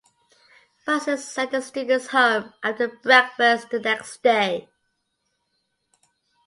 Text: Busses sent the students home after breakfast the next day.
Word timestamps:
Busses 0.83 1.23
sent 1.25 1.51
the 1.51 1.61
students 1.61 2.07
home 2.07 2.53
after 2.63 2.87
breakfast 2.87 3.69
the 3.69 3.79
next 3.79 4.23
day. 4.23 4.67